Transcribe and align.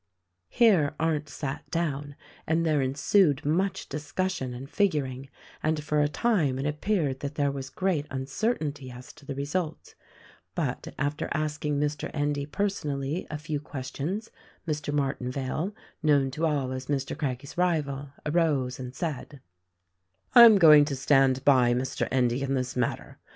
Here 0.49 0.95
Arndt 0.99 1.29
sat 1.29 1.69
down 1.69 2.15
and 2.47 2.65
there 2.65 2.81
ensued 2.81 3.45
much 3.45 3.87
discussion 3.87 4.51
and 4.51 4.67
figuring; 4.67 5.29
and 5.61 5.83
for 5.83 6.01
a 6.01 6.07
time 6.07 6.57
it 6.57 6.65
appeared 6.65 7.19
that 7.19 7.35
there 7.35 7.51
was 7.51 7.69
great 7.69 8.07
uncertainty 8.09 8.89
as 8.89 9.13
to 9.13 9.27
the 9.27 9.35
result; 9.35 9.93
but, 10.55 10.87
after 10.97 11.29
asking 11.35 11.79
Mr. 11.79 12.09
Endy 12.15 12.47
per 12.47 12.65
sonally 12.65 13.27
a 13.29 13.37
few 13.37 13.59
questions, 13.59 14.31
Mr. 14.67 14.91
Martinvale, 14.91 15.71
known 16.01 16.31
to 16.31 16.47
all 16.47 16.71
as 16.71 16.87
Mr. 16.87 17.15
Craggie's 17.15 17.55
rival, 17.55 18.09
arose 18.25 18.79
and 18.79 18.95
said: 18.95 19.39
"I 20.33 20.45
am 20.45 20.57
going 20.57 20.83
to 20.85 20.95
stand 20.95 21.45
by 21.45 21.75
Mr. 21.75 22.07
Endy 22.09 22.41
in 22.41 22.55
this 22.55 22.75
matter. 22.75 23.19